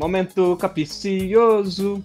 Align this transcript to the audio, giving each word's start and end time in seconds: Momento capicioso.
Momento 0.00 0.56
capicioso. 0.56 2.02